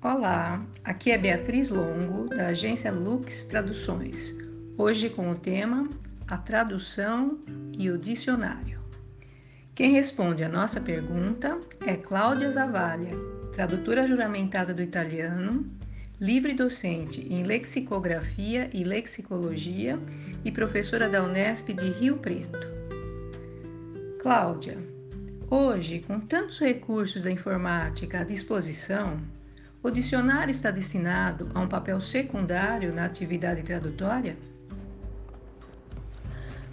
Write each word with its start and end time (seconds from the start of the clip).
Olá, 0.00 0.64
aqui 0.84 1.10
é 1.10 1.18
Beatriz 1.18 1.70
Longo, 1.70 2.28
da 2.28 2.48
agência 2.48 2.92
Lux 2.92 3.44
Traduções. 3.46 4.32
Hoje 4.76 5.10
com 5.10 5.28
o 5.28 5.34
tema 5.34 5.88
A 6.28 6.38
tradução 6.38 7.36
e 7.76 7.90
o 7.90 7.98
dicionário. 7.98 8.78
Quem 9.74 9.90
responde 9.90 10.44
a 10.44 10.48
nossa 10.48 10.80
pergunta 10.80 11.58
é 11.84 11.96
Cláudia 11.96 12.48
Zavalha, 12.48 13.10
tradutora 13.52 14.06
juramentada 14.06 14.72
do 14.72 14.80
italiano, 14.80 15.68
livre 16.20 16.54
docente 16.54 17.26
em 17.28 17.42
lexicografia 17.42 18.70
e 18.72 18.84
lexicologia 18.84 19.98
e 20.44 20.52
professora 20.52 21.08
da 21.08 21.24
Unesp 21.24 21.70
de 21.70 21.90
Rio 21.90 22.18
Preto. 22.18 22.68
Cláudia, 24.22 24.78
hoje, 25.50 26.04
com 26.06 26.20
tantos 26.20 26.60
recursos 26.60 27.24
da 27.24 27.32
informática 27.32 28.20
à 28.20 28.22
disposição, 28.22 29.18
o 29.82 29.90
dicionário 29.90 30.50
está 30.50 30.70
destinado 30.70 31.48
a 31.54 31.60
um 31.60 31.68
papel 31.68 32.00
secundário 32.00 32.92
na 32.92 33.04
atividade 33.04 33.62
tradutória? 33.62 34.36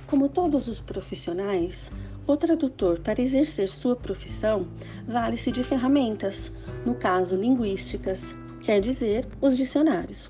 Como 0.07 0.29
todos 0.29 0.67
os 0.67 0.79
profissionais, 0.79 1.91
o 2.27 2.35
tradutor, 2.35 2.99
para 2.99 3.21
exercer 3.21 3.69
sua 3.69 3.95
profissão, 3.95 4.67
vale-se 5.07 5.51
de 5.51 5.63
ferramentas, 5.63 6.51
no 6.85 6.95
caso 6.95 7.35
linguísticas, 7.35 8.35
quer 8.63 8.81
dizer, 8.81 9.27
os 9.39 9.55
dicionários. 9.55 10.29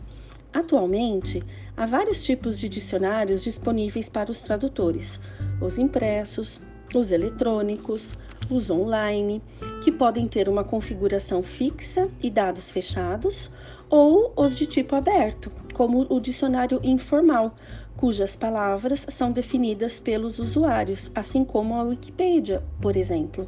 Atualmente, 0.53 1.43
há 1.75 1.85
vários 1.85 2.23
tipos 2.23 2.59
de 2.59 2.67
dicionários 2.67 3.43
disponíveis 3.43 4.09
para 4.09 4.31
os 4.31 4.41
tradutores: 4.41 5.19
os 5.61 5.77
impressos, 5.77 6.59
os 6.93 7.11
eletrônicos, 7.11 8.17
os 8.49 8.69
online, 8.69 9.41
que 9.83 9.91
podem 9.91 10.27
ter 10.27 10.47
uma 10.49 10.63
configuração 10.63 11.41
fixa 11.41 12.09
e 12.21 12.29
dados 12.29 12.71
fechados, 12.71 13.49
ou 13.89 14.33
os 14.35 14.57
de 14.57 14.65
tipo 14.65 14.95
aberto, 14.95 15.51
como 15.73 16.05
o 16.09 16.19
dicionário 16.19 16.79
informal, 16.83 17.55
cujas 17.95 18.35
palavras 18.35 19.05
são 19.09 19.31
definidas 19.31 19.99
pelos 19.99 20.39
usuários, 20.39 21.11
assim 21.15 21.43
como 21.43 21.75
a 21.75 21.83
Wikipedia, 21.83 22.61
por 22.81 22.97
exemplo. 22.97 23.47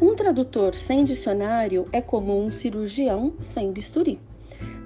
Um 0.00 0.14
tradutor 0.14 0.74
sem 0.74 1.04
dicionário 1.04 1.88
é 1.92 2.00
como 2.00 2.38
um 2.38 2.50
cirurgião 2.50 3.34
sem 3.40 3.72
bisturi. 3.72 4.20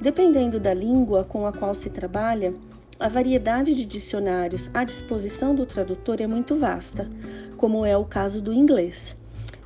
Dependendo 0.00 0.58
da 0.58 0.72
língua 0.72 1.24
com 1.24 1.46
a 1.46 1.52
qual 1.52 1.74
se 1.74 1.90
trabalha, 1.90 2.54
a 2.98 3.08
variedade 3.08 3.74
de 3.74 3.84
dicionários 3.84 4.70
à 4.74 4.82
disposição 4.84 5.54
do 5.54 5.64
tradutor 5.64 6.20
é 6.20 6.26
muito 6.26 6.56
vasta, 6.56 7.08
como 7.56 7.84
é 7.84 7.96
o 7.96 8.04
caso 8.04 8.40
do 8.40 8.52
inglês. 8.52 9.16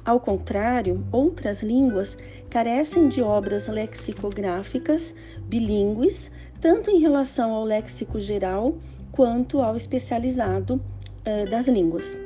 Ao 0.05 0.19
contrário, 0.19 1.07
outras 1.13 1.63
línguas 1.63 2.19
carecem 2.51 3.09
de 3.09 3.23
obras 3.23 3.69
lexicográficas 3.69 5.15
bilíngues, 5.43 6.31
tanto 6.61 6.91
em 6.91 6.99
relação 6.99 7.55
ao 7.55 7.65
léxico 7.65 8.19
geral 8.19 8.75
quanto 9.13 9.61
ao 9.61 9.77
especializado 9.77 10.81
eh, 11.25 11.47
das 11.47 11.69
línguas. 11.69 12.19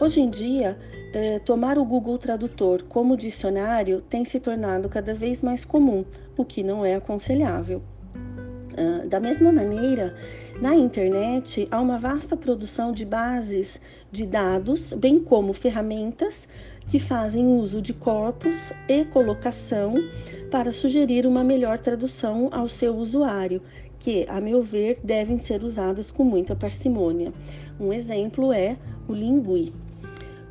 Hoje 0.00 0.22
em 0.22 0.30
dia, 0.30 0.78
eh, 1.12 1.38
tomar 1.40 1.76
o 1.76 1.84
Google 1.84 2.16
Tradutor 2.16 2.84
como 2.84 3.18
dicionário 3.18 4.00
tem 4.00 4.24
se 4.24 4.40
tornado 4.40 4.88
cada 4.88 5.12
vez 5.12 5.42
mais 5.42 5.62
comum, 5.62 6.06
o 6.38 6.44
que 6.44 6.62
não 6.62 6.86
é 6.86 6.94
aconselhável. 6.94 7.82
Uh, 8.72 9.08
da 9.08 9.18
mesma 9.18 9.50
maneira, 9.50 10.14
na 10.60 10.74
internet 10.74 11.66
há 11.70 11.80
uma 11.80 11.98
vasta 11.98 12.36
produção 12.36 12.92
de 12.92 13.04
bases 13.04 13.80
de 14.12 14.26
dados, 14.26 14.92
bem 14.92 15.18
como 15.18 15.52
ferramentas 15.52 16.46
que 16.88 16.98
fazem 16.98 17.46
uso 17.46 17.80
de 17.80 17.92
corpos 17.92 18.72
e 18.88 19.04
colocação 19.06 19.94
para 20.50 20.72
sugerir 20.72 21.26
uma 21.26 21.44
melhor 21.44 21.78
tradução 21.78 22.48
ao 22.52 22.68
seu 22.68 22.96
usuário, 22.96 23.62
que, 23.98 24.26
a 24.28 24.40
meu 24.40 24.62
ver, 24.62 24.98
devem 25.02 25.38
ser 25.38 25.62
usadas 25.62 26.10
com 26.10 26.24
muita 26.24 26.56
parcimônia. 26.56 27.32
Um 27.78 27.92
exemplo 27.92 28.52
é 28.52 28.76
o 29.08 29.12
Lingui. 29.12 29.72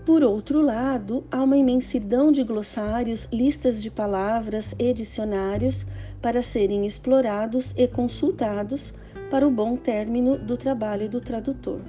Por 0.06 0.24
outro 0.24 0.62
lado, 0.62 1.24
há 1.30 1.44
uma 1.44 1.58
imensidão 1.58 2.32
de 2.32 2.44
glossários, 2.44 3.28
listas 3.32 3.82
de 3.82 3.92
palavras 3.92 4.74
e 4.80 4.94
dicionários 4.94 5.86
para 6.22 6.42
serem 6.42 6.86
explorados 6.86 7.74
e 7.78 7.88
consultados 7.88 8.94
para 9.30 9.48
o 9.48 9.52
bom 9.52 9.76
término 9.76 10.38
do 10.38 10.58
trabalho 10.58 11.10
do 11.10 11.22
tradutor. 11.22 11.82